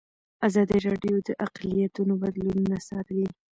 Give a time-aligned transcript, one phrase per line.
[0.47, 3.27] ازادي راډیو د اقلیتونه بدلونونه څارلي.